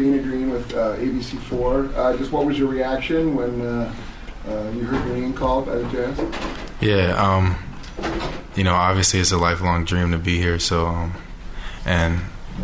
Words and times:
Dana 0.00 0.22
Green 0.22 0.50
with 0.50 0.72
uh, 0.72 0.96
ABC4. 0.96 1.94
Uh, 1.94 2.16
just 2.16 2.32
what 2.32 2.46
was 2.46 2.58
your 2.58 2.68
reaction 2.68 3.34
when 3.34 3.60
uh, 3.60 3.94
uh, 4.48 4.70
you 4.74 4.84
heard 4.84 5.06
your 5.06 5.16
name 5.16 5.34
called 5.34 5.66
by 5.66 5.76
the 5.76 5.88
Jazz? 5.90 6.18
Yeah, 6.80 7.14
um, 7.16 7.56
you 8.56 8.64
know, 8.64 8.74
obviously 8.74 9.20
it's 9.20 9.30
a 9.30 9.36
lifelong 9.36 9.84
dream 9.84 10.12
to 10.12 10.18
be 10.18 10.38
here. 10.38 10.58
So, 10.58 10.86
um, 10.86 11.14
and 11.84 12.20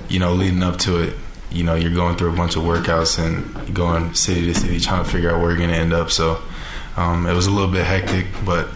you 0.09 0.19
know, 0.19 0.33
leading 0.33 0.63
up 0.63 0.79
to 0.81 1.03
it, 1.03 1.17
you 1.51 1.63
know, 1.63 1.75
you're 1.75 1.95
going 1.95 2.17
through 2.17 2.33
a 2.33 2.37
bunch 2.37 2.57
of 2.57 2.63
workouts 2.63 3.19
and 3.19 3.75
going 3.75 4.15
city 4.15 4.47
to 4.47 4.55
city 4.55 4.81
trying 4.81 5.05
to 5.05 5.11
figure 5.11 5.31
out 5.31 5.41
where 5.41 5.51
you're 5.51 5.59
going 5.59 5.71
to 5.71 5.77
end 5.77 5.93
up. 5.93 6.11
So, 6.11 6.41
um, 6.97 7.27
it 7.27 7.35
was 7.35 7.47
a 7.47 7.51
little 7.51 7.71
bit 7.71 7.85
hectic, 7.85 8.29
but 8.47 8.69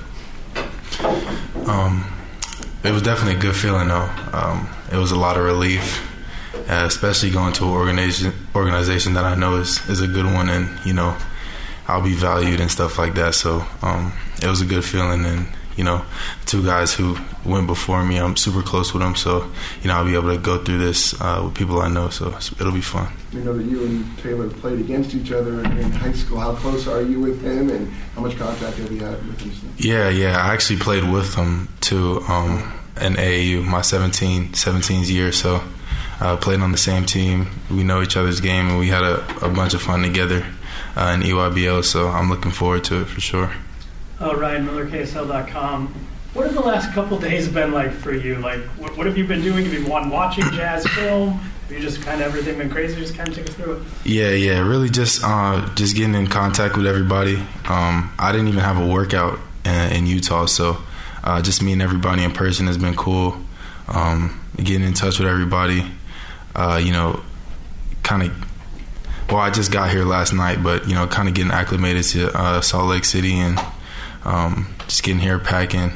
um, 1.67 2.05
it 2.85 2.93
was 2.93 3.01
definitely 3.01 3.37
a 3.37 3.41
good 3.41 3.57
feeling 3.57 3.89
though. 3.89 4.11
Um, 4.35 4.69
it 4.93 4.97
was 4.97 5.13
a 5.13 5.17
lot 5.17 5.39
of 5.39 5.45
relief, 5.45 6.10
uh, 6.69 6.85
especially 6.87 7.31
going 7.31 7.53
to 7.55 7.65
an 7.65 7.71
organization 7.71 8.33
organization 8.55 9.15
that 9.15 9.25
I 9.25 9.35
know 9.35 9.57
is 9.57 9.89
is 9.89 10.01
a 10.01 10.07
good 10.07 10.27
one, 10.27 10.49
and 10.49 10.69
you 10.85 10.93
know, 10.93 11.17
I'll 11.89 12.03
be 12.03 12.15
valued 12.15 12.61
and 12.61 12.71
stuff 12.71 12.99
like 12.99 13.15
that. 13.15 13.35
So 13.35 13.65
um, 13.83 14.13
it 14.43 14.47
was 14.47 14.61
a 14.61 14.67
good 14.67 14.85
feeling, 14.85 15.25
and 15.25 15.47
you 15.77 15.85
know, 15.85 16.05
two 16.47 16.65
guys 16.65 16.93
who 16.95 17.17
went 17.45 17.67
before 17.67 18.05
me, 18.05 18.19
I'm 18.19 18.37
super 18.37 18.63
close 18.63 18.93
with 18.93 19.03
them. 19.03 19.15
So 19.15 19.51
you 19.83 19.89
know, 19.89 19.97
I'll 19.97 20.05
be 20.05 20.15
able 20.15 20.35
to 20.35 20.39
go 20.39 20.63
through 20.63 20.79
this 20.79 21.19
uh, 21.21 21.43
with 21.45 21.55
people 21.55 21.81
I 21.81 21.89
know. 21.89 22.09
So 22.11 22.29
it'll 22.59 22.73
be 22.73 22.81
fun. 22.81 23.09
We 23.33 23.41
know 23.41 23.57
that 23.57 23.65
you 23.65 23.85
and 23.85 24.19
Taylor 24.19 24.49
played 24.49 24.81
against 24.81 25.15
each 25.15 25.33
other 25.33 25.61
in 25.63 25.91
high 25.93 26.13
school. 26.13 26.39
How 26.41 26.55
close 26.55 26.87
are 26.87 27.03
you 27.03 27.21
with 27.21 27.43
him, 27.43 27.71
and 27.71 27.91
how 28.15 28.23
much 28.23 28.37
contact 28.37 28.77
have 28.79 28.93
you 28.93 29.01
had 29.01 29.25
with 29.27 29.41
him? 29.41 29.73
Yeah, 29.79 30.09
yeah, 30.09 30.37
I 30.37 30.53
actually 30.53 30.81
played 30.81 31.05
with 31.05 31.35
him 31.35 31.69
too. 31.81 32.21
Um, 32.29 32.73
in 33.01 33.15
AAU, 33.15 33.65
my 33.65 33.81
17, 33.81 34.49
17th 34.53 35.09
year. 35.11 35.33
So 35.33 35.63
uh, 36.21 36.37
played 36.37 36.61
on 36.61 36.73
the 36.73 36.79
same 36.79 37.05
team. 37.05 37.49
We 37.71 37.83
know 37.83 38.03
each 38.03 38.17
other's 38.17 38.41
game, 38.41 38.69
and 38.69 38.79
we 38.79 38.89
had 38.89 39.03
a, 39.03 39.45
a 39.45 39.49
bunch 39.49 39.75
of 39.75 39.83
fun 39.83 40.03
together 40.03 40.47
uh, 40.97 41.13
in 41.15 41.23
EYBL. 41.23 41.85
So 41.85 42.09
I'm 42.09 42.29
looking 42.29 42.51
forward 42.51 42.85
to 42.85 43.03
it 43.03 43.07
for 43.07 43.21
sure. 43.21 43.53
Uh, 44.21 44.37
Ryan 44.37 44.67
Miller, 44.67 44.87
KSL.com. 44.87 45.95
What 46.35 46.47
have 46.47 46.55
the 46.55 46.61
last 46.61 46.93
couple 46.93 47.19
days 47.19 47.49
been 47.49 47.73
like 47.73 47.91
for 47.91 48.15
you? 48.15 48.37
Like, 48.37 48.61
what, 48.79 48.97
what 48.97 49.07
have 49.07 49.19
you 49.19 49.27
been 49.27 49.43
doing? 49.43 49.65
Have 49.65 49.73
you 49.73 49.85
been 49.85 50.11
watching 50.11 50.45
jazz 50.53 50.87
film? 50.89 51.33
Have 51.33 51.73
you 51.73 51.81
just 51.81 52.03
kind 52.03 52.21
of 52.21 52.29
everything 52.29 52.59
been 52.59 52.71
crazy? 52.71 53.01
Just 53.01 53.17
kind 53.17 53.29
of 53.29 53.35
take 53.35 53.49
us 53.49 53.55
through 53.55 53.77
it. 53.77 53.83
Yeah, 54.05 54.31
yeah, 54.31 54.61
really 54.61 54.91
just 54.91 55.23
uh, 55.25 55.69
just 55.75 55.97
getting 55.97 56.15
in 56.15 56.27
contact 56.27 56.77
with 56.77 56.87
everybody. 56.87 57.37
Um, 57.69 58.13
I 58.19 58.31
didn't 58.31 58.49
even 58.49 58.61
have 58.61 58.77
a 58.77 58.87
workout 58.87 59.41
in, 59.65 59.93
in 59.93 60.07
Utah, 60.07 60.47
so 60.47 60.79
uh, 61.25 61.43
just 61.43 61.63
meeting 61.63 61.81
everybody 61.81 62.23
in 62.23 62.33
person 62.33 62.67
has 62.67 62.79
been 62.79 62.95
cool. 62.95 63.37
Um, 63.89 64.41
getting 64.57 64.83
in 64.87 64.95
touch 64.95 65.19
with 65.19 65.29
everybody, 65.29 65.91
uh, 66.55 66.81
you 66.83 66.93
know, 66.93 67.23
kind 68.03 68.23
of. 68.23 68.47
Well, 69.29 69.39
I 69.39 69.51
just 69.51 69.71
got 69.71 69.91
here 69.91 70.05
last 70.05 70.33
night, 70.33 70.63
but 70.63 70.89
you 70.89 70.95
know, 70.95 71.07
kind 71.07 71.29
of 71.29 71.35
getting 71.35 71.53
acclimated 71.53 72.05
to 72.07 72.37
uh, 72.37 72.61
Salt 72.61 72.89
Lake 72.89 73.05
City 73.05 73.35
and 73.35 73.61
um, 74.25 74.75
just 74.89 75.03
getting 75.03 75.21
here, 75.21 75.39
packing, 75.39 75.93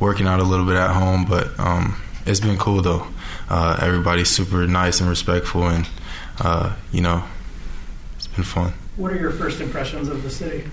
working 0.00 0.26
out 0.26 0.40
a 0.40 0.44
little 0.44 0.64
bit 0.64 0.76
at 0.76 0.94
home. 0.94 1.26
But 1.26 1.58
um, 1.60 2.00
it's 2.24 2.40
been 2.40 2.56
cool 2.56 2.80
though. 2.80 3.06
Uh, 3.48 3.78
everybody's 3.82 4.30
super 4.30 4.66
nice 4.66 5.00
and 5.00 5.10
respectful, 5.10 5.68
and 5.68 5.88
uh, 6.40 6.74
you 6.92 7.02
know, 7.02 7.24
it's 8.16 8.26
been 8.28 8.44
fun. 8.44 8.72
What 8.96 9.12
are 9.12 9.18
your 9.18 9.32
first 9.32 9.60
impressions 9.60 10.08
of 10.08 10.22
the 10.22 10.30
city? 10.30 10.64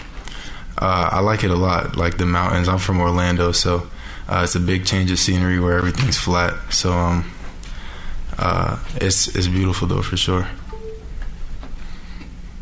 Uh, 0.77 1.09
I 1.11 1.19
like 1.19 1.43
it 1.43 1.51
a 1.51 1.55
lot. 1.55 1.97
Like 1.97 2.17
the 2.17 2.25
mountains. 2.25 2.69
I'm 2.69 2.79
from 2.79 3.01
Orlando, 3.01 3.51
so 3.51 3.87
uh, 4.29 4.41
it's 4.43 4.55
a 4.55 4.59
big 4.59 4.85
change 4.85 5.11
of 5.11 5.19
scenery 5.19 5.59
where 5.59 5.77
everything's 5.77 6.17
flat. 6.17 6.53
So 6.71 6.93
um, 6.93 7.29
uh, 8.39 8.79
it's 8.95 9.27
it's 9.35 9.47
beautiful 9.47 9.87
though 9.87 10.01
for 10.01 10.17
sure. 10.17 10.47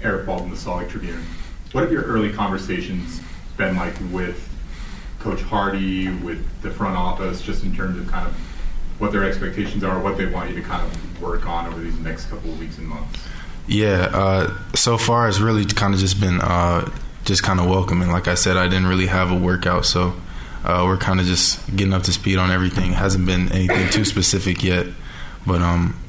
Eric 0.02 0.25
from 0.25 0.50
the 0.50 0.58
Salt 0.58 0.80
Lake 0.80 0.89
Tribune. 0.89 1.23
What 1.72 1.81
have 1.81 1.92
your 1.92 2.03
early 2.03 2.31
conversations 2.31 3.22
been 3.58 3.75
like 3.75 3.94
with 4.11 4.47
Coach 5.19 5.42
Hardy, 5.42 6.09
with 6.09 6.46
the 6.62 6.72
front 6.72 6.96
office, 6.96 7.41
just 7.41 7.63
in 7.63 7.75
terms 7.75 7.97
of 7.97 8.07
kind 8.07 8.28
of 8.28 8.34
what 9.00 9.12
their 9.12 9.24
expectations 9.24 9.84
are, 9.84 10.00
what 10.02 10.18
they 10.18 10.25
want 10.25 10.50
you 10.50 10.56
to 10.56 10.62
kind 10.62 10.85
of 10.85 11.22
work 11.22 11.47
on 11.47 11.68
over 11.68 11.79
these 11.79 11.97
next 12.00 12.25
couple 12.29 12.52
of 12.52 12.59
weeks 12.59 12.78
and 12.78 12.88
months? 12.88 13.28
Yeah, 13.68 14.09
uh, 14.13 14.57
so 14.75 14.97
far 14.97 15.28
it's 15.28 15.40
really 15.40 15.66
kind 15.66 15.94
of 15.94 16.00
just 16.00 16.19
been 16.19 16.40
uh, 16.41 16.90
just 17.25 17.44
kind 17.44 17.59
of 17.59 17.68
welcoming. 17.68 18.09
Like 18.09 18.28
I 18.28 18.35
said, 18.35 18.57
I 18.57 18.68
didn't 18.68 18.88
really 18.88 19.07
have 19.07 19.31
a 19.31 19.35
workout, 19.35 19.85
so 19.85 20.13
uh, 20.63 20.84
we're 20.85 20.97
kind 20.97 21.19
of 21.19 21.25
just 21.25 21.75
getting 21.75 21.94
up 21.94 22.03
to 22.03 22.13
speed 22.13 22.38
on 22.38 22.50
everything. 22.50 22.91
It 22.91 22.96
hasn't 22.96 23.25
been 23.25 23.52
anything 23.52 23.90
too 23.90 24.06
specific 24.06 24.63
yet, 24.63 24.88
but 25.47 25.62
um, 25.62 26.00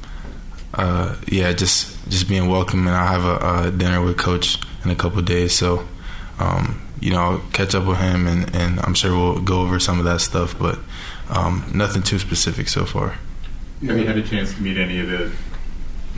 uh, 0.73 1.15
yeah, 1.27 1.53
just 1.53 1.95
just 2.09 2.27
being 2.27 2.43
and 2.43 2.89
I 2.89 3.07
have 3.07 3.23
a, 3.23 3.67
a 3.67 3.71
dinner 3.71 4.03
with 4.03 4.17
Coach 4.17 4.57
in 4.83 4.91
a 4.91 4.95
couple 4.95 5.21
days, 5.21 5.53
so 5.53 5.87
um, 6.39 6.81
you 6.99 7.11
know, 7.11 7.19
I'll 7.19 7.39
catch 7.51 7.75
up 7.75 7.85
with 7.85 7.97
him, 7.97 8.27
and, 8.27 8.53
and 8.55 8.79
I'm 8.81 8.93
sure 8.93 9.11
we'll 9.11 9.41
go 9.41 9.61
over 9.61 9.79
some 9.79 9.99
of 9.99 10.05
that 10.05 10.21
stuff, 10.21 10.57
but 10.57 10.79
um, 11.29 11.69
nothing 11.73 12.03
too 12.03 12.19
specific 12.19 12.67
so 12.67 12.85
far. 12.85 13.15
Have 13.85 13.97
you 13.97 14.05
had 14.05 14.17
a 14.17 14.23
chance 14.23 14.53
to 14.53 14.61
meet 14.61 14.77
any 14.77 14.99
of 14.99 15.07
the 15.07 15.31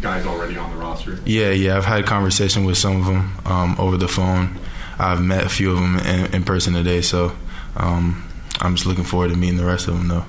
guys 0.02 0.26
already 0.26 0.58
on 0.58 0.72
the 0.72 0.78
roster? 0.78 1.20
Yeah, 1.26 1.52
yeah, 1.52 1.78
I've 1.78 1.86
had 1.86 2.06
conversation 2.06 2.66
with 2.66 2.78
some 2.78 3.00
of 3.00 3.06
them 3.06 3.38
um, 3.46 3.76
over 3.80 3.98
the 3.98 4.08
phone. 4.08 4.60
I've 4.98 5.22
met 5.22 5.44
a 5.44 5.50
few 5.50 5.72
of 5.72 5.78
them 5.80 5.98
in, 6.00 6.34
in 6.36 6.44
person 6.44 6.74
today, 6.74 7.02
so 7.02 7.36
um, 7.76 8.28
I'm 8.60 8.76
just 8.76 8.88
looking 8.88 9.04
forward 9.04 9.30
to 9.30 9.38
meeting 9.38 9.58
the 9.58 9.66
rest 9.66 9.88
of 9.88 9.96
them, 9.98 10.08
though. 10.08 10.26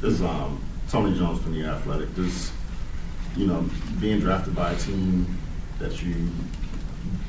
This 0.00 0.14
is 0.14 0.22
um, 0.22 0.62
Tony 0.92 1.18
Jones 1.18 1.40
from 1.42 1.58
the 1.58 1.66
Athletic. 1.66 2.14
Does 2.14 2.52
you 3.34 3.46
know 3.46 3.64
being 3.98 4.20
drafted 4.20 4.54
by 4.54 4.72
a 4.72 4.76
team 4.76 5.38
that 5.78 6.02
you 6.02 6.28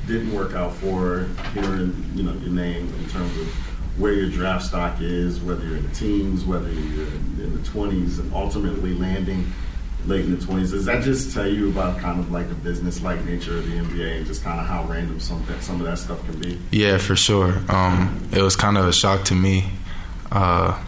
didn't 0.06 0.34
work 0.34 0.52
out 0.52 0.74
for, 0.74 1.26
hearing 1.54 2.04
you 2.14 2.24
know 2.24 2.34
your 2.34 2.50
name 2.50 2.92
in 2.94 3.08
terms 3.08 3.34
of 3.38 3.48
where 3.96 4.12
your 4.12 4.28
draft 4.28 4.66
stock 4.66 5.00
is, 5.00 5.40
whether 5.40 5.64
you're 5.64 5.78
in 5.78 5.88
the 5.88 5.94
teens, 5.94 6.44
whether 6.44 6.70
you're 6.70 7.06
in 7.06 7.54
the 7.54 7.68
20s, 7.70 8.18
and 8.18 8.34
ultimately 8.34 8.92
landing 8.92 9.50
late 10.06 10.26
in 10.26 10.38
the 10.38 10.44
20s. 10.44 10.72
Does 10.72 10.84
that 10.84 11.02
just 11.02 11.32
tell 11.32 11.46
you 11.46 11.70
about 11.70 11.98
kind 12.00 12.20
of 12.20 12.30
like 12.30 12.48
the 12.50 12.54
business-like 12.56 13.24
nature 13.24 13.56
of 13.56 13.64
the 13.64 13.78
NBA 13.78 14.18
and 14.18 14.26
just 14.26 14.42
kind 14.42 14.60
of 14.60 14.66
how 14.66 14.84
random 14.84 15.18
some 15.20 15.42
some 15.60 15.80
of 15.80 15.86
that 15.86 15.96
stuff 15.96 16.22
can 16.26 16.38
be? 16.38 16.60
Yeah, 16.70 16.98
for 16.98 17.16
sure. 17.16 17.62
Um, 17.70 18.28
it 18.30 18.42
was 18.42 18.56
kind 18.56 18.76
of 18.76 18.86
a 18.86 18.92
shock 18.92 19.24
to 19.26 19.34
me, 19.34 19.70
uh, 20.30 20.78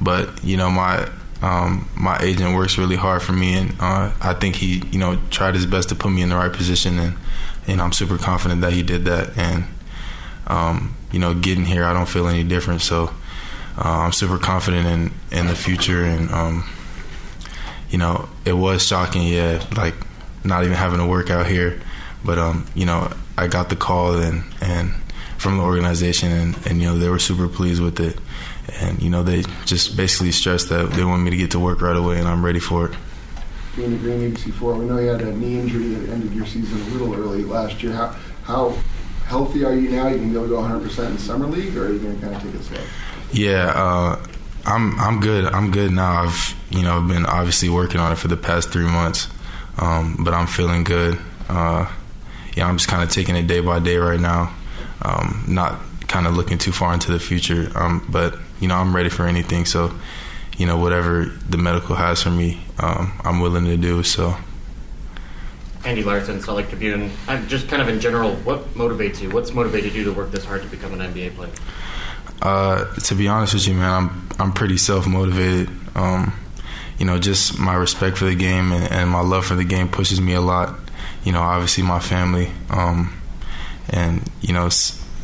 but 0.00 0.42
you 0.42 0.56
know 0.56 0.70
my 0.70 1.06
um, 1.42 1.88
my 1.96 2.18
agent 2.20 2.54
works 2.54 2.78
really 2.78 2.96
hard 2.96 3.22
for 3.22 3.32
me, 3.32 3.54
and 3.54 3.72
uh, 3.80 4.12
I 4.20 4.34
think 4.34 4.56
he 4.56 4.82
you 4.90 4.98
know 4.98 5.18
tried 5.30 5.54
his 5.54 5.66
best 5.66 5.88
to 5.90 5.94
put 5.94 6.10
me 6.10 6.22
in 6.22 6.28
the 6.28 6.36
right 6.36 6.52
position, 6.52 6.98
and 6.98 7.16
and 7.66 7.80
I'm 7.80 7.92
super 7.92 8.18
confident 8.18 8.60
that 8.62 8.72
he 8.72 8.82
did 8.82 9.04
that, 9.04 9.36
and 9.36 9.64
um, 10.46 10.96
you 11.12 11.18
know 11.18 11.34
getting 11.34 11.64
here 11.64 11.84
I 11.84 11.92
don't 11.92 12.08
feel 12.08 12.28
any 12.28 12.44
different, 12.44 12.80
so 12.80 13.10
uh, 13.78 14.00
I'm 14.04 14.12
super 14.12 14.38
confident 14.38 14.86
in 14.86 15.38
in 15.38 15.46
the 15.46 15.56
future 15.56 16.04
and 16.04 16.30
um, 16.30 16.64
you 17.94 17.98
know, 17.98 18.28
it 18.44 18.54
was 18.54 18.84
shocking, 18.84 19.22
yeah, 19.22 19.64
like 19.76 19.94
not 20.42 20.64
even 20.64 20.76
having 20.76 20.98
to 20.98 21.06
work 21.06 21.30
out 21.30 21.46
here. 21.46 21.80
But 22.24 22.40
um, 22.40 22.66
you 22.74 22.86
know, 22.86 23.08
I 23.38 23.46
got 23.46 23.68
the 23.68 23.76
call 23.76 24.16
and 24.16 24.42
and 24.60 24.92
from 25.38 25.58
the 25.58 25.62
organization 25.62 26.32
and, 26.32 26.66
and 26.66 26.82
you 26.82 26.88
know 26.88 26.98
they 26.98 27.08
were 27.08 27.20
super 27.20 27.46
pleased 27.46 27.80
with 27.80 28.00
it. 28.00 28.18
And 28.80 29.02
you 29.02 29.10
know 29.10 29.22
they 29.22 29.42
just 29.64 29.96
basically 29.96 30.32
stressed 30.32 30.68
that 30.70 30.90
they 30.92 31.04
want 31.04 31.22
me 31.22 31.30
to 31.30 31.36
get 31.36 31.50
to 31.52 31.60
work 31.60 31.80
right 31.80 31.96
away 31.96 32.18
and 32.18 32.26
I'm 32.26 32.44
ready 32.44 32.60
for 32.60 32.86
it. 32.86 32.96
Being 33.76 33.94
a 33.94 33.98
Green 33.98 34.32
ABC4, 34.32 34.78
we 34.78 34.84
know 34.84 34.98
you 34.98 35.08
had 35.08 35.20
a 35.20 35.36
knee 35.36 35.58
injury 35.58 35.88
that 35.94 36.12
ended 36.12 36.32
your 36.32 36.46
season 36.46 36.80
a 36.80 36.84
little 36.96 37.14
early 37.14 37.44
last 37.44 37.82
year. 37.82 37.92
How 37.92 38.16
how 38.44 38.78
healthy 39.26 39.64
are 39.64 39.74
you 39.74 39.90
now? 39.90 40.08
You 40.08 40.18
can 40.18 40.30
be 40.30 40.36
able 40.36 40.44
to 40.44 40.50
go 40.50 40.60
100% 40.60 41.10
in 41.10 41.18
summer 41.18 41.46
league, 41.46 41.76
or 41.76 41.86
are 41.86 41.92
you 41.92 41.98
going 41.98 42.14
to 42.14 42.20
kind 42.20 42.36
of 42.36 42.42
take 42.42 42.54
it 42.54 42.62
slow? 42.62 42.80
Yeah, 43.32 43.72
uh, 43.74 44.26
I'm 44.66 44.98
I'm 44.98 45.20
good. 45.20 45.46
I'm 45.46 45.70
good 45.70 45.92
now. 45.92 46.22
I've 46.22 46.56
you 46.70 46.82
know 46.82 46.98
I've 46.98 47.08
been 47.08 47.26
obviously 47.26 47.68
working 47.68 48.00
on 48.00 48.12
it 48.12 48.16
for 48.16 48.28
the 48.28 48.36
past 48.36 48.70
three 48.70 48.86
months, 48.86 49.28
um, 49.78 50.18
but 50.20 50.34
I'm 50.34 50.46
feeling 50.46 50.84
good. 50.84 51.18
Uh, 51.48 51.90
yeah, 52.56 52.68
I'm 52.68 52.78
just 52.78 52.88
kind 52.88 53.02
of 53.02 53.10
taking 53.10 53.36
it 53.36 53.46
day 53.46 53.60
by 53.60 53.78
day 53.78 53.96
right 53.96 54.20
now. 54.20 54.54
Um, 55.02 55.44
not 55.48 55.80
kind 56.08 56.26
of 56.26 56.36
looking 56.36 56.58
too 56.58 56.72
far 56.72 56.94
into 56.94 57.12
the 57.12 57.18
future, 57.18 57.70
um, 57.74 58.06
but 58.08 58.38
you 58.64 58.68
know 58.68 58.76
I'm 58.76 58.96
ready 58.96 59.10
for 59.10 59.26
anything. 59.26 59.66
So, 59.66 59.92
you 60.56 60.64
know 60.64 60.78
whatever 60.78 61.26
the 61.26 61.58
medical 61.58 61.96
has 61.96 62.22
for 62.22 62.30
me, 62.30 62.64
um, 62.78 63.12
I'm 63.22 63.40
willing 63.40 63.66
to 63.66 63.76
do. 63.76 64.02
So. 64.02 64.34
Andy 65.84 66.02
Larsen, 66.02 66.40
Salt 66.40 66.56
Lake 66.56 66.68
Tribune. 66.70 67.10
I'm 67.28 67.46
just 67.46 67.68
kind 67.68 67.82
of 67.82 67.88
in 67.88 68.00
general, 68.00 68.36
what 68.36 68.72
motivates 68.72 69.20
you? 69.20 69.28
What's 69.28 69.52
motivated 69.52 69.94
you 69.94 70.04
to 70.04 70.14
work 70.14 70.30
this 70.30 70.42
hard 70.42 70.62
to 70.62 70.68
become 70.68 70.98
an 70.98 71.12
NBA 71.12 71.34
player? 71.34 71.52
Uh, 72.40 72.86
to 73.00 73.14
be 73.14 73.28
honest 73.28 73.52
with 73.52 73.68
you, 73.68 73.74
man, 73.74 73.90
I'm 73.90 74.28
I'm 74.38 74.52
pretty 74.54 74.78
self 74.78 75.06
motivated. 75.06 75.68
Um, 75.94 76.32
you 76.98 77.04
know, 77.04 77.18
just 77.18 77.58
my 77.58 77.74
respect 77.74 78.16
for 78.16 78.24
the 78.24 78.34
game 78.34 78.72
and, 78.72 78.90
and, 78.90 79.10
my 79.10 79.20
love 79.20 79.44
for 79.44 79.56
the 79.56 79.64
game 79.64 79.88
pushes 79.88 80.20
me 80.22 80.32
a 80.32 80.40
lot. 80.40 80.74
You 81.22 81.32
know, 81.32 81.42
obviously 81.42 81.82
my 81.82 81.98
family, 81.98 82.50
um, 82.70 83.12
and 83.90 84.22
you 84.40 84.54
know, 84.54 84.70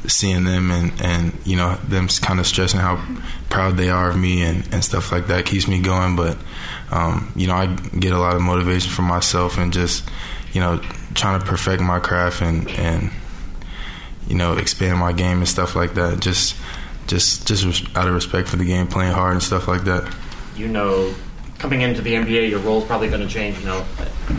seeing 0.06 0.44
them 0.44 0.70
and 0.70 0.92
and 1.00 1.32
you 1.44 1.56
know 1.56 1.76
them 1.88 2.08
kind 2.08 2.40
of 2.40 2.46
stressing 2.46 2.80
how 2.80 3.04
proud 3.48 3.76
they 3.76 3.90
are 3.90 4.10
of 4.10 4.16
me 4.16 4.42
and, 4.42 4.66
and 4.72 4.84
stuff 4.84 5.12
like 5.12 5.26
that 5.26 5.44
keeps 5.44 5.68
me 5.68 5.80
going. 5.80 6.16
But 6.16 6.38
um, 6.90 7.32
you 7.36 7.46
know, 7.46 7.54
I 7.54 7.66
get 7.98 8.12
a 8.12 8.18
lot 8.18 8.36
of 8.36 8.42
motivation 8.42 8.90
from 8.90 9.06
myself 9.06 9.58
and 9.58 9.72
just, 9.72 10.08
you 10.52 10.60
know, 10.60 10.80
trying 11.14 11.38
to 11.40 11.46
perfect 11.46 11.82
my 11.82 11.98
craft 12.00 12.42
and 12.42 12.68
and 12.70 13.10
you 14.26 14.36
know 14.36 14.56
expand 14.56 14.98
my 14.98 15.12
game 15.12 15.38
and 15.38 15.48
stuff 15.48 15.76
like 15.76 15.94
that. 15.94 16.20
Just 16.20 16.56
just 17.06 17.46
just 17.46 17.84
out 17.96 18.08
of 18.08 18.14
respect 18.14 18.48
for 18.48 18.56
the 18.56 18.64
game, 18.64 18.86
playing 18.86 19.12
hard 19.12 19.32
and 19.32 19.42
stuff 19.42 19.68
like 19.68 19.84
that. 19.84 20.14
You 20.56 20.68
know, 20.68 21.14
coming 21.58 21.82
into 21.82 22.02
the 22.02 22.14
NBA, 22.14 22.50
your 22.50 22.60
role's 22.60 22.84
probably 22.84 23.08
going 23.08 23.22
to 23.22 23.28
change. 23.28 23.58
You 23.58 23.66
know, 23.66 23.82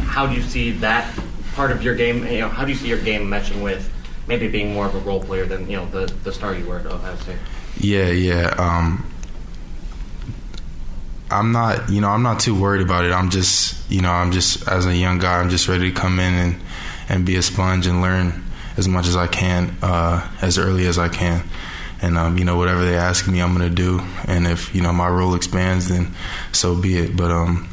how 0.05 0.25
do 0.25 0.35
you 0.35 0.41
see 0.41 0.71
that 0.71 1.13
part 1.55 1.71
of 1.71 1.83
your 1.83 1.95
game? 1.95 2.25
You 2.25 2.39
know, 2.39 2.49
how 2.49 2.65
do 2.65 2.71
you 2.71 2.77
see 2.77 2.87
your 2.87 3.01
game 3.01 3.29
matching 3.29 3.61
with 3.61 3.89
maybe 4.31 4.47
being 4.47 4.73
more 4.73 4.85
of 4.85 4.95
a 4.95 4.99
role 4.99 5.21
player 5.21 5.45
than 5.45 5.69
you 5.69 5.75
know 5.75 5.85
the 5.87 6.05
the 6.23 6.31
star 6.31 6.55
you 6.55 6.65
were 6.65 6.79
at 6.79 6.85
Ohio 6.85 7.15
State? 7.17 7.35
Yeah, 7.77 8.09
yeah. 8.09 8.55
Um, 8.57 9.05
I'm 11.29 11.51
not, 11.51 11.89
you 11.89 11.99
know, 11.99 12.09
I'm 12.09 12.23
not 12.23 12.39
too 12.39 12.59
worried 12.59 12.81
about 12.81 13.03
it. 13.03 13.11
I'm 13.11 13.29
just, 13.29 13.89
you 13.91 14.01
know, 14.01 14.11
I'm 14.11 14.31
just 14.31 14.67
as 14.67 14.85
a 14.85 14.95
young 14.95 15.17
guy, 15.17 15.39
I'm 15.39 15.49
just 15.49 15.67
ready 15.67 15.91
to 15.91 15.99
come 15.99 16.19
in 16.19 16.33
and 16.33 16.55
and 17.09 17.25
be 17.25 17.35
a 17.35 17.41
sponge 17.41 17.87
and 17.87 18.01
learn 18.01 18.43
as 18.77 18.87
much 18.87 19.07
as 19.07 19.17
I 19.17 19.27
can 19.27 19.75
uh, 19.81 20.25
as 20.41 20.57
early 20.57 20.87
as 20.87 20.97
I 20.97 21.09
can. 21.09 21.43
And 22.01 22.17
um, 22.17 22.37
you 22.37 22.45
know, 22.45 22.55
whatever 22.55 22.85
they 22.85 22.95
ask 22.95 23.27
me, 23.27 23.41
I'm 23.41 23.51
gonna 23.51 23.69
do. 23.69 23.99
And 24.27 24.47
if 24.47 24.73
you 24.73 24.81
know 24.81 24.93
my 24.93 25.09
role 25.09 25.35
expands, 25.35 25.89
then 25.89 26.15
so 26.53 26.73
be 26.73 26.97
it. 26.97 27.17
But 27.17 27.31
um, 27.31 27.67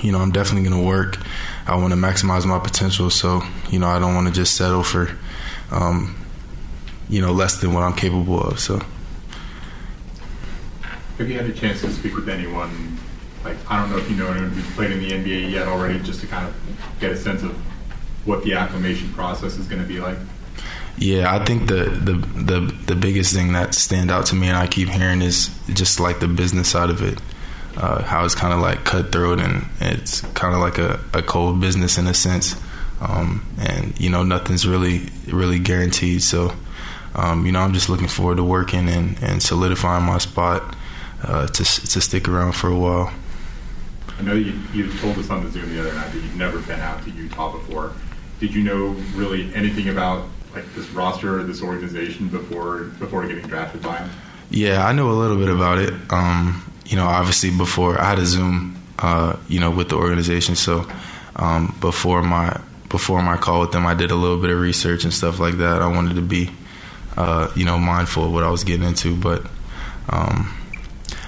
you 0.00 0.10
know, 0.10 0.20
I'm 0.20 0.32
definitely 0.32 0.68
gonna 0.68 0.82
work. 0.82 1.18
I 1.66 1.76
want 1.76 1.92
to 1.92 1.98
maximize 1.98 2.46
my 2.46 2.58
potential. 2.58 3.10
So 3.10 3.42
you 3.68 3.78
know, 3.78 3.88
I 3.88 3.98
don't 3.98 4.14
want 4.14 4.26
to 4.26 4.32
just 4.32 4.56
settle 4.56 4.82
for, 4.82 5.16
um, 5.70 6.16
you 7.08 7.20
know, 7.20 7.32
less 7.32 7.60
than 7.60 7.72
what 7.72 7.82
I'm 7.82 7.94
capable 7.94 8.40
of. 8.40 8.60
So. 8.60 8.80
Have 11.18 11.28
you 11.28 11.36
had 11.36 11.46
a 11.46 11.52
chance 11.52 11.80
to 11.82 11.90
speak 11.90 12.14
with 12.14 12.28
anyone? 12.28 12.98
Like, 13.44 13.56
I 13.70 13.80
don't 13.80 13.90
know 13.90 13.98
if 13.98 14.08
you 14.10 14.16
know 14.16 14.28
anyone 14.30 14.50
who's 14.50 14.74
played 14.74 14.90
in 14.90 15.00
the 15.00 15.10
NBA 15.10 15.50
yet 15.50 15.66
already, 15.68 15.98
just 16.00 16.20
to 16.20 16.26
kind 16.26 16.46
of 16.46 16.54
get 17.00 17.10
a 17.10 17.16
sense 17.16 17.42
of 17.42 17.52
what 18.24 18.44
the 18.44 18.54
acclimation 18.54 19.12
process 19.12 19.56
is 19.56 19.66
going 19.66 19.82
to 19.82 19.88
be 19.88 20.00
like. 20.00 20.16
Yeah, 20.98 21.34
I 21.34 21.42
think 21.44 21.68
the, 21.68 21.84
the 21.84 22.12
the 22.12 22.60
the 22.86 22.94
biggest 22.94 23.34
thing 23.34 23.54
that 23.54 23.74
stand 23.74 24.10
out 24.10 24.26
to 24.26 24.34
me 24.34 24.48
and 24.48 24.56
I 24.56 24.66
keep 24.66 24.88
hearing 24.88 25.22
is 25.22 25.48
just 25.72 25.98
like 25.98 26.20
the 26.20 26.28
business 26.28 26.68
side 26.68 26.90
of 26.90 27.02
it. 27.02 27.18
Uh, 27.76 28.02
how 28.02 28.24
it's 28.24 28.34
kind 28.34 28.52
of 28.52 28.60
like 28.60 28.84
cutthroat 28.84 29.40
and 29.40 29.64
it's 29.80 30.20
kind 30.32 30.54
of 30.54 30.60
like 30.60 30.76
a, 30.76 31.00
a 31.14 31.22
cold 31.22 31.60
business 31.60 31.96
in 31.96 32.06
a 32.06 32.12
sense. 32.12 32.54
Um, 33.00 33.46
and 33.58 33.98
you 33.98 34.10
know 34.10 34.22
nothing's 34.22 34.66
really 34.66 35.08
really 35.26 35.58
guaranteed. 35.58 36.22
So 36.22 36.52
um, 37.14 37.46
you 37.46 37.52
know 37.52 37.60
I'm 37.60 37.72
just 37.72 37.88
looking 37.88 38.08
forward 38.08 38.36
to 38.36 38.44
working 38.44 38.88
and, 38.88 39.20
and 39.22 39.42
solidifying 39.42 40.04
my 40.04 40.18
spot 40.18 40.76
uh, 41.22 41.46
to 41.46 41.64
to 41.64 42.00
stick 42.00 42.28
around 42.28 42.52
for 42.52 42.68
a 42.68 42.76
while. 42.76 43.12
I 44.18 44.22
know 44.22 44.34
you, 44.34 44.52
you 44.74 44.92
told 44.98 45.16
us 45.16 45.30
on 45.30 45.44
the 45.44 45.50
Zoom 45.50 45.74
the 45.74 45.80
other 45.80 45.94
night 45.94 46.12
that 46.12 46.18
you've 46.18 46.36
never 46.36 46.58
been 46.60 46.80
out 46.80 47.02
to 47.04 47.10
Utah 47.10 47.52
before. 47.52 47.92
Did 48.38 48.54
you 48.54 48.62
know 48.62 48.88
really 49.14 49.52
anything 49.54 49.88
about 49.88 50.26
like 50.54 50.72
this 50.74 50.88
roster 50.90 51.40
or 51.40 51.42
this 51.44 51.62
organization 51.62 52.28
before 52.28 52.84
before 52.98 53.26
getting 53.26 53.46
drafted 53.46 53.82
by 53.82 53.96
him? 53.96 54.10
Yeah, 54.50 54.84
I 54.84 54.92
knew 54.92 55.10
a 55.10 55.12
little 55.12 55.38
bit 55.38 55.48
about 55.48 55.78
it. 55.78 55.94
Um, 56.10 56.70
you 56.84 56.96
know, 56.96 57.06
obviously 57.06 57.50
before 57.56 57.98
I 58.00 58.04
had 58.04 58.18
a 58.18 58.26
Zoom, 58.26 58.76
uh, 58.98 59.36
you 59.48 59.60
know, 59.60 59.70
with 59.70 59.88
the 59.88 59.96
organization. 59.96 60.56
So 60.56 60.86
um, 61.36 61.76
before 61.80 62.22
my 62.22 62.60
before 62.90 63.22
my 63.22 63.36
call 63.36 63.60
with 63.60 63.72
them, 63.72 63.86
I 63.86 63.94
did 63.94 64.10
a 64.10 64.14
little 64.14 64.36
bit 64.36 64.50
of 64.50 64.60
research 64.60 65.04
and 65.04 65.14
stuff 65.14 65.38
like 65.38 65.54
that. 65.54 65.80
I 65.80 65.86
wanted 65.86 66.16
to 66.16 66.22
be, 66.22 66.50
uh, 67.16 67.50
you 67.56 67.64
know, 67.64 67.78
mindful 67.78 68.26
of 68.26 68.32
what 68.32 68.44
I 68.44 68.50
was 68.50 68.64
getting 68.64 68.86
into. 68.86 69.16
But 69.16 69.46
um, 70.10 70.54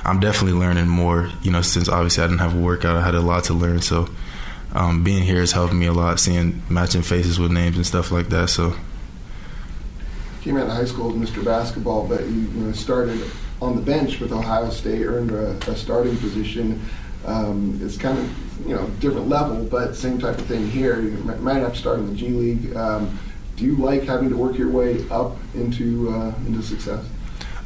I'm 0.04 0.20
definitely 0.20 0.58
learning 0.58 0.88
more. 0.88 1.30
You 1.42 1.52
know, 1.52 1.62
since 1.62 1.88
obviously 1.88 2.24
I 2.24 2.26
didn't 2.26 2.40
have 2.40 2.54
a 2.54 2.60
workout, 2.60 2.96
I 2.96 3.02
had 3.02 3.14
a 3.14 3.20
lot 3.20 3.44
to 3.44 3.54
learn. 3.54 3.80
So 3.80 4.08
um, 4.74 5.02
being 5.02 5.22
here 5.22 5.40
has 5.40 5.52
helped 5.52 5.72
me 5.72 5.86
a 5.86 5.92
lot, 5.92 6.20
seeing 6.20 6.62
matching 6.68 7.02
faces 7.02 7.38
with 7.38 7.52
names 7.52 7.76
and 7.76 7.86
stuff 7.86 8.10
like 8.10 8.28
that. 8.28 8.50
So 8.50 8.74
Came 10.42 10.56
out 10.56 10.66
of 10.66 10.72
high 10.72 10.86
school 10.86 11.08
as 11.10 11.30
Mr. 11.30 11.44
Basketball, 11.44 12.08
but 12.08 12.26
you, 12.26 12.40
you 12.40 12.60
know, 12.64 12.72
started 12.72 13.30
on 13.60 13.76
the 13.76 13.80
bench 13.80 14.18
with 14.18 14.32
Ohio 14.32 14.70
State, 14.70 15.04
earned 15.04 15.30
a, 15.30 15.50
a 15.70 15.76
starting 15.76 16.16
position. 16.16 16.84
Um, 17.26 17.78
it's 17.82 17.96
kind 17.96 18.18
of 18.18 18.66
you 18.66 18.74
know 18.74 18.86
different 19.00 19.28
level, 19.28 19.64
but 19.64 19.94
same 19.94 20.18
type 20.18 20.38
of 20.38 20.46
thing 20.46 20.68
here. 20.68 21.00
You 21.00 21.10
might 21.10 21.58
have 21.58 21.72
to 21.72 21.78
start 21.78 21.98
in 21.98 22.08
the 22.08 22.14
G 22.14 22.28
League. 22.28 22.76
Um, 22.76 23.18
do 23.56 23.64
you 23.64 23.76
like 23.76 24.02
having 24.02 24.28
to 24.30 24.36
work 24.36 24.56
your 24.56 24.70
way 24.70 25.08
up 25.10 25.36
into 25.54 26.10
uh, 26.10 26.34
into 26.46 26.62
success? 26.62 27.04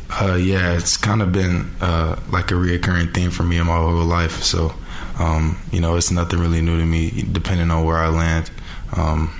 Uh, 0.08 0.34
yeah, 0.34 0.76
it's 0.76 0.96
kind 0.96 1.20
of 1.20 1.32
been 1.32 1.70
uh, 1.80 2.18
like 2.30 2.50
a 2.50 2.54
reoccurring 2.54 3.12
theme 3.12 3.30
for 3.30 3.42
me 3.42 3.58
in 3.58 3.66
my 3.66 3.76
whole 3.76 4.04
life. 4.04 4.42
So, 4.42 4.72
um, 5.18 5.58
you 5.72 5.80
know, 5.80 5.96
it's 5.96 6.10
nothing 6.10 6.38
really 6.38 6.62
new 6.62 6.78
to 6.78 6.86
me, 6.86 7.24
depending 7.32 7.70
on 7.70 7.84
where 7.84 7.96
I 7.96 8.08
land. 8.08 8.50
Um, 8.96 9.34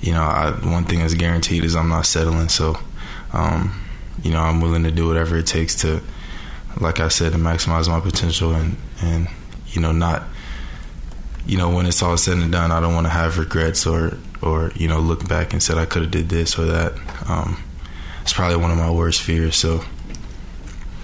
you 0.00 0.12
know, 0.12 0.22
I, 0.22 0.50
one 0.50 0.84
thing 0.84 1.00
is 1.00 1.14
guaranteed 1.14 1.64
is 1.64 1.76
I'm 1.76 1.88
not 1.88 2.06
settling. 2.06 2.48
So, 2.48 2.76
um, 3.32 3.80
you 4.22 4.32
know, 4.32 4.40
I'm 4.40 4.60
willing 4.60 4.82
to 4.82 4.90
do 4.90 5.06
whatever 5.06 5.36
it 5.38 5.46
takes 5.46 5.76
to, 5.76 6.02
like 6.80 7.00
I 7.00 7.08
said, 7.08 7.32
to 7.32 7.38
maximize 7.38 7.88
my 7.88 8.00
potential 8.00 8.54
and 8.54 8.76
and 9.00 9.28
you 9.68 9.80
know 9.80 9.92
not, 9.92 10.24
you 11.46 11.58
know, 11.58 11.74
when 11.74 11.86
it's 11.86 12.02
all 12.02 12.16
said 12.16 12.38
and 12.38 12.52
done, 12.52 12.70
I 12.70 12.80
don't 12.80 12.94
want 12.94 13.06
to 13.06 13.12
have 13.12 13.38
regrets 13.38 13.86
or 13.86 14.16
or 14.42 14.72
you 14.74 14.88
know 14.88 15.00
look 15.00 15.28
back 15.28 15.52
and 15.52 15.62
said 15.62 15.78
I 15.78 15.86
could 15.86 16.02
have 16.02 16.10
did 16.10 16.28
this 16.28 16.58
or 16.58 16.64
that. 16.66 16.92
Um, 17.28 17.62
it's 18.22 18.32
probably 18.32 18.56
one 18.56 18.70
of 18.70 18.78
my 18.78 18.90
worst 18.90 19.22
fears. 19.22 19.56
So. 19.56 19.84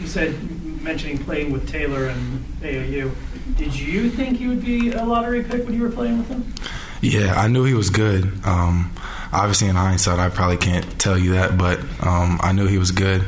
You 0.00 0.06
said 0.06 0.80
mentioning 0.80 1.18
playing 1.18 1.52
with 1.52 1.68
Taylor 1.68 2.06
and 2.06 2.42
AAU. 2.62 3.14
Did 3.56 3.78
you 3.78 4.10
think 4.10 4.38
he 4.38 4.48
would 4.48 4.64
be 4.64 4.92
a 4.92 5.04
lottery 5.04 5.44
pick 5.44 5.64
when 5.64 5.74
you 5.74 5.82
were 5.82 5.90
playing 5.90 6.18
with 6.18 6.28
him? 6.28 6.54
Yeah, 7.02 7.34
I 7.34 7.48
knew 7.48 7.64
he 7.64 7.74
was 7.74 7.90
good. 7.90 8.24
Um, 8.44 8.94
obviously, 9.32 9.68
in 9.68 9.76
hindsight, 9.76 10.18
I 10.18 10.28
probably 10.28 10.58
can't 10.58 10.98
tell 10.98 11.18
you 11.18 11.32
that, 11.32 11.56
but 11.56 11.80
um, 12.00 12.38
I 12.42 12.52
knew 12.52 12.66
he 12.66 12.78
was 12.78 12.90
good. 12.90 13.24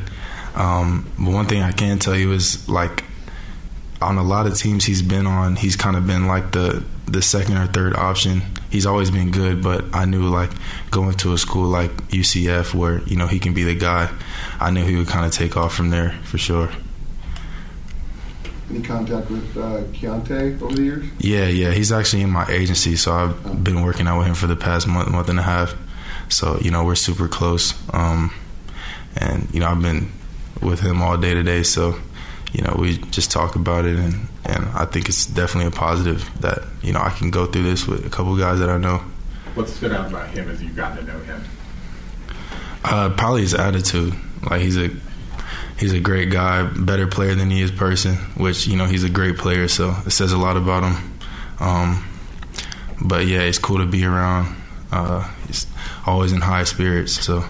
Um, 0.54 1.10
but 1.18 1.32
one 1.32 1.46
thing 1.46 1.62
I 1.62 1.72
can 1.72 1.98
tell 1.98 2.16
you 2.16 2.32
is 2.32 2.68
like 2.68 3.04
on 4.02 4.18
a 4.18 4.22
lot 4.22 4.46
of 4.46 4.56
teams 4.56 4.84
he's 4.84 5.02
been 5.02 5.26
on, 5.26 5.56
he's 5.56 5.76
kind 5.76 5.96
of 5.96 6.06
been 6.06 6.26
like 6.26 6.52
the 6.52 6.84
the 7.06 7.22
second 7.22 7.56
or 7.56 7.66
third 7.66 7.94
option. 7.94 8.42
He's 8.70 8.86
always 8.86 9.10
been 9.10 9.30
good, 9.30 9.62
but 9.62 9.84
I 9.94 10.04
knew 10.04 10.28
like 10.28 10.50
going 10.90 11.14
to 11.18 11.32
a 11.32 11.38
school 11.38 11.68
like 11.68 11.90
UCF 12.08 12.74
where 12.74 13.02
you 13.02 13.16
know 13.16 13.26
he 13.26 13.38
can 13.38 13.54
be 13.54 13.64
the 13.64 13.74
guy. 13.74 14.10
I 14.60 14.70
knew 14.70 14.84
he 14.84 14.96
would 14.96 15.08
kind 15.08 15.26
of 15.26 15.32
take 15.32 15.56
off 15.56 15.74
from 15.74 15.90
there 15.90 16.18
for 16.24 16.38
sure. 16.38 16.70
Any 18.70 18.82
contact 18.82 19.30
with 19.30 19.56
uh, 19.56 19.82
Keyonte 19.92 20.62
over 20.62 20.74
the 20.74 20.82
years? 20.82 21.06
Yeah, 21.18 21.46
yeah, 21.46 21.72
he's 21.72 21.92
actually 21.92 22.22
in 22.22 22.30
my 22.30 22.46
agency, 22.46 22.96
so 22.96 23.12
I've 23.12 23.62
been 23.62 23.82
working 23.82 24.06
out 24.06 24.18
with 24.18 24.28
him 24.28 24.34
for 24.34 24.46
the 24.46 24.56
past 24.56 24.86
month, 24.86 25.10
month 25.10 25.28
and 25.28 25.38
a 25.38 25.42
half. 25.42 25.74
So 26.28 26.58
you 26.60 26.70
know 26.70 26.84
we're 26.84 26.94
super 26.94 27.28
close, 27.28 27.74
um, 27.92 28.32
and 29.16 29.48
you 29.52 29.60
know 29.60 29.68
I've 29.68 29.82
been 29.82 30.10
with 30.60 30.80
him 30.80 31.00
all 31.02 31.16
day 31.16 31.34
today. 31.34 31.62
So 31.62 31.98
you 32.52 32.62
know 32.62 32.76
we 32.78 32.98
just 32.98 33.30
talk 33.30 33.56
about 33.56 33.84
it, 33.84 33.98
and 33.98 34.28
and 34.44 34.64
I 34.74 34.84
think 34.84 35.08
it's 35.08 35.26
definitely 35.26 35.68
a 35.68 35.76
positive 35.76 36.28
that 36.40 36.62
you 36.82 36.92
know 36.92 37.00
I 37.00 37.10
can 37.10 37.30
go 37.30 37.46
through 37.46 37.62
this 37.64 37.86
with 37.86 38.06
a 38.06 38.10
couple 38.10 38.36
guys 38.36 38.58
that 38.58 38.68
I 38.68 38.78
know. 38.78 38.98
What 39.54 39.68
stood 39.68 39.92
out 39.92 40.08
about 40.08 40.30
him 40.30 40.48
as 40.50 40.62
you've 40.62 40.76
gotten 40.76 41.04
to 41.04 41.12
know 41.12 41.18
him? 41.20 41.44
Uh, 42.84 43.10
probably 43.10 43.42
his 43.42 43.54
attitude. 43.54 44.14
Like 44.50 44.62
he's 44.62 44.76
a 44.76 44.90
he's 45.78 45.92
a 45.92 46.00
great 46.00 46.30
guy, 46.30 46.62
better 46.62 47.06
player 47.06 47.34
than 47.34 47.50
he 47.50 47.62
is 47.62 47.70
person. 47.70 48.16
Which 48.36 48.66
you 48.66 48.76
know 48.76 48.86
he's 48.86 49.04
a 49.04 49.10
great 49.10 49.38
player, 49.38 49.68
so 49.68 49.94
it 50.06 50.10
says 50.10 50.32
a 50.32 50.38
lot 50.38 50.56
about 50.56 50.84
him. 50.84 51.18
Um, 51.60 52.04
but 53.00 53.26
yeah, 53.26 53.40
it's 53.40 53.58
cool 53.58 53.78
to 53.78 53.86
be 53.86 54.04
around. 54.04 54.56
Uh, 54.90 55.28
he's 55.46 55.66
always 56.06 56.32
in 56.32 56.40
high 56.40 56.64
spirits, 56.64 57.12
so 57.24 57.44